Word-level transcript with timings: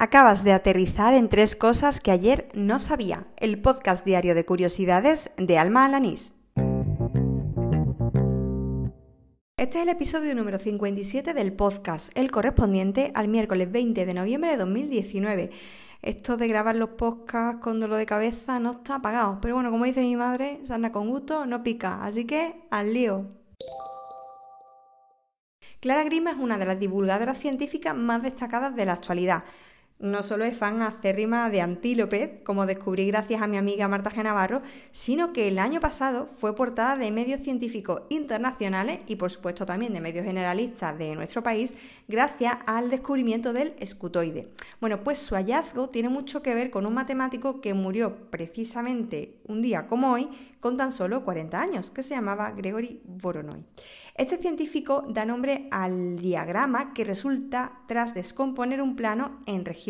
Acabas 0.00 0.44
de 0.44 0.52
aterrizar 0.52 1.12
en 1.12 1.28
tres 1.28 1.56
cosas 1.56 2.00
que 2.00 2.12
ayer 2.12 2.48
no 2.54 2.78
sabía. 2.78 3.26
El 3.36 3.60
podcast 3.60 4.06
diario 4.06 4.36
de 4.36 4.44
curiosidades 4.44 5.32
de 5.36 5.58
Alma 5.58 5.84
Alanís. 5.84 6.34
Este 9.56 9.78
es 9.78 9.82
el 9.82 9.88
episodio 9.88 10.36
número 10.36 10.60
57 10.60 11.34
del 11.34 11.52
podcast, 11.52 12.16
el 12.16 12.30
correspondiente 12.30 13.10
al 13.16 13.26
miércoles 13.26 13.72
20 13.72 14.06
de 14.06 14.14
noviembre 14.14 14.52
de 14.52 14.58
2019. 14.58 15.50
Esto 16.02 16.36
de 16.36 16.46
grabar 16.46 16.76
los 16.76 16.90
podcasts 16.90 17.60
con 17.60 17.80
dolor 17.80 17.98
de 17.98 18.06
cabeza 18.06 18.60
no 18.60 18.70
está 18.70 19.02
pagado, 19.02 19.40
pero 19.42 19.56
bueno, 19.56 19.72
como 19.72 19.84
dice 19.84 20.02
mi 20.02 20.14
madre, 20.14 20.60
se 20.62 20.74
anda 20.74 20.92
con 20.92 21.10
gusto, 21.10 21.44
no 21.44 21.64
pica, 21.64 22.04
así 22.04 22.24
que 22.24 22.54
al 22.70 22.94
lío. 22.94 23.26
Clara 25.80 26.04
Grima 26.04 26.30
es 26.30 26.36
una 26.36 26.56
de 26.56 26.66
las 26.66 26.78
divulgadoras 26.78 27.38
científicas 27.38 27.96
más 27.96 28.22
destacadas 28.22 28.76
de 28.76 28.84
la 28.84 28.92
actualidad 28.92 29.42
no 29.98 30.22
solo 30.22 30.44
es 30.44 30.56
fan 30.56 30.80
acérrima 30.82 31.50
de 31.50 31.60
Antílope, 31.60 32.40
como 32.44 32.66
descubrí 32.66 33.06
gracias 33.06 33.42
a 33.42 33.46
mi 33.46 33.56
amiga 33.56 33.88
Marta 33.88 34.10
G. 34.10 34.22
Navarro, 34.22 34.62
sino 34.92 35.32
que 35.32 35.48
el 35.48 35.58
año 35.58 35.80
pasado 35.80 36.26
fue 36.26 36.54
portada 36.54 36.96
de 36.96 37.10
medios 37.10 37.42
científicos 37.42 38.02
internacionales 38.08 39.00
y 39.06 39.16
por 39.16 39.30
supuesto 39.30 39.66
también 39.66 39.92
de 39.92 40.00
medios 40.00 40.24
generalistas 40.24 40.96
de 40.98 41.14
nuestro 41.16 41.42
país, 41.42 41.74
gracias 42.06 42.58
al 42.66 42.90
descubrimiento 42.90 43.52
del 43.52 43.74
escutoide. 43.80 44.48
Bueno, 44.80 45.02
pues 45.02 45.18
su 45.18 45.34
hallazgo 45.34 45.90
tiene 45.90 46.08
mucho 46.08 46.42
que 46.42 46.54
ver 46.54 46.70
con 46.70 46.86
un 46.86 46.94
matemático 46.94 47.60
que 47.60 47.74
murió 47.74 48.30
precisamente 48.30 49.40
un 49.46 49.62
día 49.62 49.86
como 49.88 50.12
hoy, 50.12 50.28
con 50.60 50.76
tan 50.76 50.92
solo 50.92 51.24
40 51.24 51.60
años, 51.60 51.90
que 51.90 52.02
se 52.02 52.14
llamaba 52.14 52.50
Gregory 52.50 53.00
Voronoi. 53.04 53.64
Este 54.16 54.36
científico 54.38 55.04
da 55.08 55.24
nombre 55.24 55.68
al 55.70 56.16
diagrama 56.16 56.92
que 56.92 57.04
resulta 57.04 57.80
tras 57.86 58.14
descomponer 58.14 58.82
un 58.82 58.96
plano 58.96 59.40
en 59.46 59.64
regiones. 59.64 59.87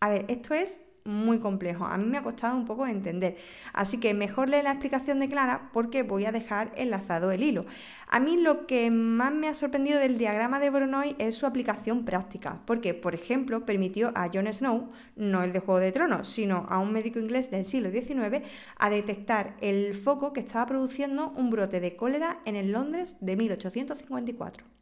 A 0.00 0.08
ver, 0.08 0.24
esto 0.28 0.54
es 0.54 0.82
muy 1.04 1.38
complejo. 1.38 1.84
A 1.84 1.96
mí 1.96 2.04
me 2.04 2.18
ha 2.18 2.22
costado 2.22 2.56
un 2.56 2.64
poco 2.64 2.86
entender. 2.86 3.36
Así 3.72 3.98
que 3.98 4.14
mejor 4.14 4.48
lee 4.48 4.62
la 4.62 4.70
explicación 4.70 5.20
de 5.20 5.28
Clara 5.28 5.70
porque 5.72 6.02
voy 6.02 6.26
a 6.26 6.32
dejar 6.32 6.72
enlazado 6.76 7.30
el 7.32 7.42
hilo. 7.42 7.66
A 8.08 8.20
mí 8.20 8.36
lo 8.36 8.66
que 8.66 8.90
más 8.90 9.32
me 9.32 9.48
ha 9.48 9.54
sorprendido 9.54 9.98
del 9.98 10.18
diagrama 10.18 10.58
de 10.58 10.70
Voronoi 10.70 11.16
es 11.18 11.34
su 11.34 11.46
aplicación 11.46 12.04
práctica, 12.04 12.60
porque, 12.66 12.94
por 12.94 13.14
ejemplo, 13.14 13.66
permitió 13.66 14.12
a 14.14 14.30
Jon 14.32 14.52
Snow, 14.52 14.90
no 15.16 15.42
el 15.42 15.52
de 15.52 15.60
Juego 15.60 15.80
de 15.80 15.92
Tronos, 15.92 16.28
sino 16.28 16.66
a 16.68 16.78
un 16.78 16.92
médico 16.92 17.18
inglés 17.18 17.50
del 17.50 17.64
siglo 17.64 17.90
XIX, 17.90 18.46
a 18.78 18.90
detectar 18.90 19.56
el 19.60 19.94
foco 19.94 20.32
que 20.32 20.40
estaba 20.40 20.66
produciendo 20.66 21.30
un 21.30 21.50
brote 21.50 21.80
de 21.80 21.96
cólera 21.96 22.40
en 22.44 22.56
el 22.56 22.72
Londres 22.72 23.16
de 23.20 23.36
1854. 23.36 24.81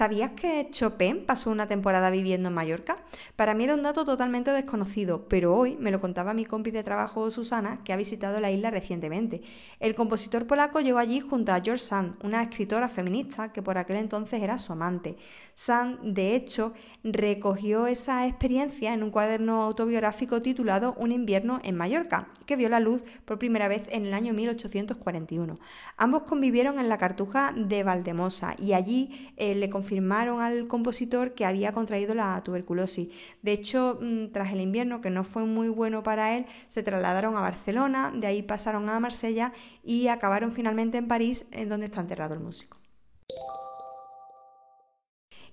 ¿Sabías 0.00 0.30
que 0.30 0.66
Chopin 0.70 1.26
pasó 1.26 1.50
una 1.50 1.68
temporada 1.68 2.08
viviendo 2.08 2.48
en 2.48 2.54
Mallorca? 2.54 2.96
Para 3.36 3.52
mí 3.52 3.64
era 3.64 3.74
un 3.74 3.82
dato 3.82 4.06
totalmente 4.06 4.50
desconocido, 4.50 5.28
pero 5.28 5.54
hoy 5.54 5.76
me 5.78 5.90
lo 5.90 6.00
contaba 6.00 6.32
mi 6.32 6.46
compi 6.46 6.70
de 6.70 6.82
trabajo 6.82 7.30
Susana, 7.30 7.84
que 7.84 7.92
ha 7.92 7.98
visitado 7.98 8.40
la 8.40 8.50
isla 8.50 8.70
recientemente. 8.70 9.42
El 9.78 9.94
compositor 9.94 10.46
polaco 10.46 10.80
llegó 10.80 10.96
allí 10.96 11.20
junto 11.20 11.52
a 11.52 11.60
George 11.60 11.84
Sand, 11.84 12.16
una 12.24 12.42
escritora 12.42 12.88
feminista 12.88 13.52
que 13.52 13.60
por 13.60 13.76
aquel 13.76 13.96
entonces 13.96 14.42
era 14.42 14.58
su 14.58 14.72
amante. 14.72 15.18
Sand, 15.52 16.00
de 16.00 16.34
hecho, 16.34 16.72
recogió 17.04 17.86
esa 17.86 18.26
experiencia 18.26 18.94
en 18.94 19.02
un 19.02 19.10
cuaderno 19.10 19.64
autobiográfico 19.64 20.40
titulado 20.40 20.94
Un 20.96 21.12
invierno 21.12 21.60
en 21.62 21.76
Mallorca, 21.76 22.28
que 22.46 22.56
vio 22.56 22.70
la 22.70 22.80
luz 22.80 23.02
por 23.26 23.38
primera 23.38 23.68
vez 23.68 23.82
en 23.90 24.06
el 24.06 24.14
año 24.14 24.32
1841. 24.32 25.58
Ambos 25.98 26.22
convivieron 26.22 26.78
en 26.78 26.88
la 26.88 26.96
cartuja 26.96 27.52
de 27.54 27.82
Valdemosa 27.82 28.56
y 28.58 28.72
allí 28.72 29.30
eh, 29.36 29.54
le 29.54 29.68
confirmaron 29.68 29.89
confirmaron 29.90 30.40
al 30.40 30.68
compositor 30.68 31.34
que 31.34 31.44
había 31.44 31.72
contraído 31.72 32.14
la 32.14 32.40
tuberculosis. 32.44 33.08
De 33.42 33.50
hecho, 33.50 33.98
mm, 34.00 34.28
tras 34.30 34.52
el 34.52 34.60
invierno, 34.60 35.00
que 35.00 35.10
no 35.10 35.24
fue 35.24 35.44
muy 35.44 35.68
bueno 35.68 36.04
para 36.04 36.36
él, 36.36 36.46
se 36.68 36.84
trasladaron 36.84 37.36
a 37.36 37.40
Barcelona, 37.40 38.12
de 38.14 38.28
ahí 38.28 38.42
pasaron 38.42 38.88
a 38.88 39.00
Marsella 39.00 39.52
y 39.82 40.06
acabaron 40.06 40.52
finalmente 40.52 40.98
en 40.98 41.08
París, 41.08 41.44
en 41.50 41.68
donde 41.68 41.86
está 41.86 42.00
enterrado 42.00 42.34
el 42.34 42.40
músico. 42.40 42.78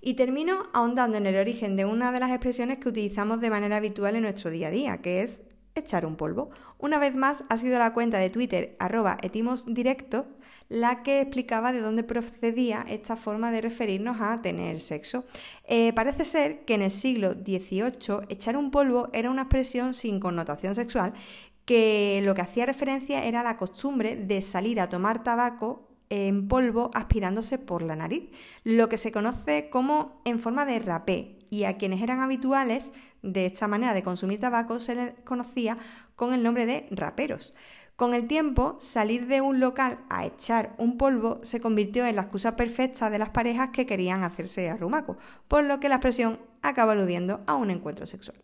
Y 0.01 0.13
termino 0.13 0.67
ahondando 0.71 1.17
en 1.17 1.25
el 1.25 1.35
origen 1.35 1.75
de 1.75 1.85
una 1.85 2.11
de 2.11 2.19
las 2.19 2.29
expresiones 2.29 2.77
que 2.77 2.89
utilizamos 2.89 3.41
de 3.41 3.49
manera 3.49 3.77
habitual 3.77 4.15
en 4.15 4.21
nuestro 4.21 4.51
día 4.51 4.67
a 4.67 4.71
día, 4.71 5.01
que 5.01 5.23
es 5.23 5.41
echar 5.79 6.05
un 6.05 6.15
polvo. 6.15 6.49
Una 6.77 6.99
vez 6.99 7.15
más 7.15 7.43
ha 7.49 7.57
sido 7.57 7.79
la 7.79 7.93
cuenta 7.93 8.17
de 8.17 8.29
Twitter 8.29 8.75
arroba 8.79 9.17
etimosdirecto 9.21 10.25
la 10.69 11.01
que 11.01 11.21
explicaba 11.21 11.71
de 11.71 11.79
dónde 11.79 12.03
procedía 12.03 12.85
esta 12.89 13.15
forma 13.15 13.51
de 13.51 13.61
referirnos 13.61 14.17
a 14.19 14.41
tener 14.41 14.81
sexo. 14.81 15.23
Eh, 15.63 15.93
parece 15.93 16.25
ser 16.25 16.65
que 16.65 16.73
en 16.73 16.81
el 16.81 16.91
siglo 16.91 17.33
XVIII 17.33 18.27
echar 18.29 18.57
un 18.57 18.71
polvo 18.71 19.09
era 19.13 19.29
una 19.29 19.43
expresión 19.43 19.93
sin 19.93 20.19
connotación 20.19 20.75
sexual 20.75 21.13
que 21.65 22.21
lo 22.23 22.33
que 22.33 22.41
hacía 22.41 22.65
referencia 22.65 23.25
era 23.25 23.43
la 23.43 23.57
costumbre 23.57 24.15
de 24.15 24.41
salir 24.41 24.79
a 24.79 24.87
tomar 24.87 25.23
tabaco 25.23 25.87
en 26.09 26.47
polvo 26.47 26.91
aspirándose 26.93 27.57
por 27.57 27.81
la 27.81 27.97
nariz, 27.97 28.29
lo 28.63 28.87
que 28.87 28.97
se 28.97 29.11
conoce 29.11 29.69
como 29.69 30.21
en 30.23 30.39
forma 30.39 30.65
de 30.65 30.79
rapé, 30.79 31.36
y 31.49 31.63
a 31.63 31.77
quienes 31.77 32.01
eran 32.01 32.21
habituales 32.21 32.91
de 33.21 33.45
esta 33.45 33.67
manera 33.67 33.93
de 33.93 34.03
consumir 34.03 34.39
tabaco 34.39 34.79
se 34.79 34.95
les 34.95 35.13
conocía 35.23 35.77
con 36.15 36.33
el 36.33 36.43
nombre 36.43 36.65
de 36.65 36.87
raperos. 36.91 37.53
Con 37.95 38.13
el 38.13 38.27
tiempo, 38.27 38.75
salir 38.79 39.25
de 39.25 39.41
un 39.41 39.59
local 39.59 39.97
a 40.09 40.25
echar 40.25 40.75
un 40.77 40.97
polvo 40.97 41.39
se 41.41 41.59
convirtió 41.59 42.05
en 42.05 42.15
la 42.15 42.23
excusa 42.23 42.55
perfecta 42.55 43.09
de 43.09 43.17
las 43.17 43.31
parejas 43.31 43.69
que 43.69 43.87
querían 43.87 44.23
hacerse 44.23 44.69
arrumaco, 44.69 45.17
por 45.47 45.63
lo 45.63 45.79
que 45.79 45.89
la 45.89 45.95
expresión 45.95 46.39
acaba 46.61 46.91
aludiendo 46.91 47.41
a 47.47 47.55
un 47.55 47.71
encuentro 47.71 48.05
sexual. 48.05 48.37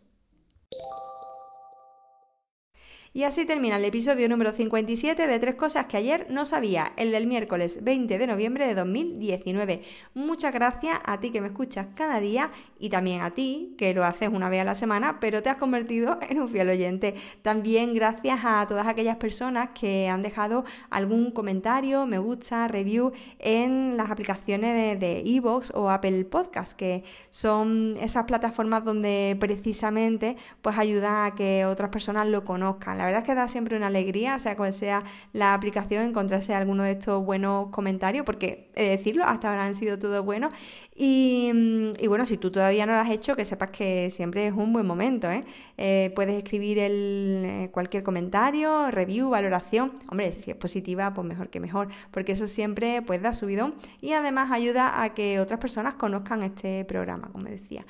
Y 3.16 3.22
así 3.22 3.44
termina 3.44 3.76
el 3.76 3.84
episodio 3.84 4.28
número 4.28 4.52
57 4.52 5.28
de 5.28 5.38
Tres 5.38 5.54
Cosas 5.54 5.86
que 5.86 5.96
ayer 5.96 6.26
no 6.30 6.44
sabía, 6.44 6.92
el 6.96 7.12
del 7.12 7.28
miércoles 7.28 7.78
20 7.80 8.18
de 8.18 8.26
noviembre 8.26 8.66
de 8.66 8.74
2019. 8.74 9.82
Muchas 10.14 10.52
gracias 10.52 10.98
a 11.04 11.20
ti 11.20 11.30
que 11.30 11.40
me 11.40 11.46
escuchas 11.46 11.86
cada 11.94 12.18
día 12.18 12.50
y 12.80 12.88
también 12.88 13.22
a 13.22 13.30
ti 13.30 13.76
que 13.78 13.94
lo 13.94 14.04
haces 14.04 14.30
una 14.30 14.48
vez 14.48 14.62
a 14.62 14.64
la 14.64 14.74
semana, 14.74 15.20
pero 15.20 15.44
te 15.44 15.48
has 15.48 15.58
convertido 15.58 16.18
en 16.28 16.40
un 16.40 16.48
fiel 16.48 16.68
oyente. 16.68 17.14
También 17.42 17.94
gracias 17.94 18.40
a 18.42 18.66
todas 18.66 18.88
aquellas 18.88 19.18
personas 19.18 19.70
que 19.78 20.08
han 20.08 20.22
dejado 20.22 20.64
algún 20.90 21.30
comentario, 21.30 22.06
me 22.06 22.18
gusta, 22.18 22.66
review 22.66 23.12
en 23.38 23.96
las 23.96 24.10
aplicaciones 24.10 24.98
de 24.98 25.20
Evox 25.24 25.70
o 25.76 25.88
Apple 25.88 26.24
Podcast, 26.24 26.72
que 26.72 27.04
son 27.30 27.94
esas 28.00 28.24
plataformas 28.24 28.84
donde 28.84 29.36
precisamente 29.38 30.36
pues 30.62 30.76
ayuda 30.78 31.26
a 31.26 31.34
que 31.36 31.64
otras 31.64 31.90
personas 31.90 32.26
lo 32.26 32.44
conozcan. 32.44 33.03
La 33.04 33.08
verdad 33.08 33.22
es 33.22 33.26
que 33.26 33.34
da 33.34 33.48
siempre 33.48 33.76
una 33.76 33.88
alegría, 33.88 34.38
sea 34.38 34.56
cual 34.56 34.72
sea 34.72 35.04
la 35.34 35.52
aplicación, 35.52 36.06
encontrarse 36.06 36.54
alguno 36.54 36.84
de 36.84 36.92
estos 36.92 37.22
buenos 37.22 37.68
comentarios, 37.68 38.24
porque 38.24 38.70
he 38.74 38.84
de 38.84 38.88
decirlo, 38.96 39.24
hasta 39.26 39.50
ahora 39.50 39.66
han 39.66 39.74
sido 39.74 39.98
todos 39.98 40.24
buenos. 40.24 40.52
Y, 40.96 41.52
y, 41.98 42.06
bueno, 42.06 42.24
si 42.24 42.38
tú 42.38 42.50
todavía 42.50 42.86
no 42.86 42.92
lo 42.92 43.00
has 43.00 43.10
hecho, 43.10 43.36
que 43.36 43.44
sepas 43.44 43.70
que 43.70 44.10
siempre 44.10 44.46
es 44.46 44.54
un 44.54 44.72
buen 44.72 44.86
momento. 44.86 45.30
¿eh? 45.30 45.44
Eh, 45.76 46.12
puedes 46.14 46.36
escribir 46.36 46.78
el, 46.78 47.42
eh, 47.44 47.70
cualquier 47.72 48.02
comentario, 48.02 48.90
review, 48.90 49.28
valoración. 49.28 49.92
Hombre, 50.08 50.32
si 50.32 50.50
es 50.50 50.56
positiva, 50.56 51.12
pues 51.12 51.26
mejor 51.26 51.50
que 51.50 51.60
mejor, 51.60 51.88
porque 52.10 52.32
eso 52.32 52.46
siempre 52.46 53.02
pues, 53.02 53.20
da 53.20 53.32
subidón 53.32 53.74
y 54.00 54.12
además 54.12 54.50
ayuda 54.50 55.02
a 55.02 55.14
que 55.14 55.40
otras 55.40 55.60
personas 55.60 55.94
conozcan 55.94 56.42
este 56.42 56.84
programa, 56.84 57.28
como 57.32 57.44
decía. 57.46 57.84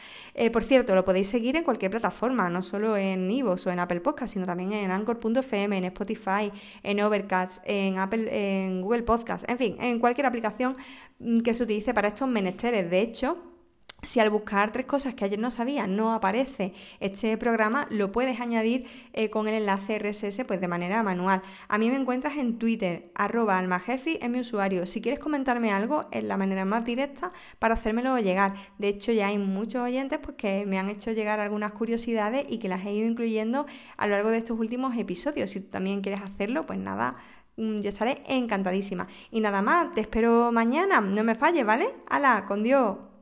por 0.52 0.64
cierto, 0.64 0.94
lo 0.94 1.04
podéis 1.04 1.28
seguir 1.28 1.56
en 1.56 1.62
cualquier 1.62 1.90
plataforma, 1.90 2.48
no 2.48 2.62
solo 2.62 2.96
en 2.96 3.30
Ivo 3.30 3.54
o 3.64 3.70
en 3.70 3.78
Apple 3.78 4.00
Podcast, 4.00 4.32
sino 4.32 4.46
también 4.46 4.72
en 4.72 4.90
En 5.04 5.84
Spotify, 5.84 6.52
en 6.82 7.00
Overcast, 7.00 7.62
en 7.64 7.98
Apple, 7.98 8.28
en 8.30 8.82
Google 8.82 9.02
Podcast, 9.02 9.48
en 9.48 9.58
fin, 9.58 9.76
en 9.80 9.98
cualquier 9.98 10.26
aplicación 10.26 10.76
mm, 11.18 11.40
que 11.40 11.54
se 11.54 11.62
utilice 11.64 11.94
para 11.94 12.08
estos 12.08 12.28
menesteres. 12.28 12.90
De 12.90 13.00
hecho, 13.00 13.53
si 14.06 14.20
al 14.20 14.30
buscar 14.30 14.72
tres 14.72 14.86
cosas 14.86 15.14
que 15.14 15.24
ayer 15.24 15.38
no 15.38 15.50
sabía 15.50 15.86
no 15.86 16.14
aparece 16.14 16.72
este 17.00 17.36
programa, 17.36 17.86
lo 17.90 18.12
puedes 18.12 18.40
añadir 18.40 18.86
eh, 19.12 19.30
con 19.30 19.48
el 19.48 19.54
enlace 19.54 19.98
RSS 19.98 20.44
pues 20.46 20.60
de 20.60 20.68
manera 20.68 21.02
manual. 21.02 21.42
A 21.68 21.78
mí 21.78 21.90
me 21.90 21.96
encuentras 21.96 22.36
en 22.36 22.58
Twitter, 22.58 23.10
arroba 23.14 23.58
almajefi 23.58 24.18
en 24.20 24.32
mi 24.32 24.40
usuario. 24.40 24.86
Si 24.86 25.00
quieres 25.00 25.20
comentarme 25.20 25.72
algo, 25.72 26.06
es 26.10 26.24
la 26.24 26.36
manera 26.36 26.64
más 26.64 26.84
directa 26.84 27.30
para 27.58 27.74
hacérmelo 27.74 28.18
llegar. 28.18 28.54
De 28.78 28.88
hecho, 28.88 29.12
ya 29.12 29.28
hay 29.28 29.38
muchos 29.38 29.82
oyentes 29.82 30.18
pues, 30.22 30.36
que 30.36 30.66
me 30.66 30.78
han 30.78 30.88
hecho 30.88 31.12
llegar 31.12 31.40
algunas 31.40 31.72
curiosidades 31.72 32.46
y 32.48 32.58
que 32.58 32.68
las 32.68 32.84
he 32.84 32.92
ido 32.92 33.08
incluyendo 33.08 33.66
a 33.96 34.06
lo 34.06 34.12
largo 34.12 34.30
de 34.30 34.38
estos 34.38 34.58
últimos 34.58 34.96
episodios. 34.96 35.50
Si 35.50 35.60
tú 35.60 35.70
también 35.70 36.00
quieres 36.00 36.22
hacerlo, 36.22 36.66
pues 36.66 36.78
nada, 36.78 37.16
mm, 37.56 37.80
yo 37.80 37.88
estaré 37.88 38.22
encantadísima. 38.26 39.06
Y 39.30 39.40
nada 39.40 39.62
más, 39.62 39.94
te 39.94 40.00
espero 40.00 40.52
mañana, 40.52 41.00
no 41.00 41.24
me 41.24 41.34
falles, 41.34 41.64
¿vale? 41.64 41.88
¡Hala, 42.08 42.44
con 42.46 42.62
Dios! 42.62 43.13